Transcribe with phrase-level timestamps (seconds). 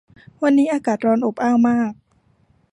[0.43, 1.93] วันนี้อากาศร้อนอบอ้าวมาก